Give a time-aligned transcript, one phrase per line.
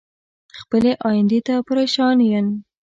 [0.59, 2.47] خپلې ايندی ته پریشان ين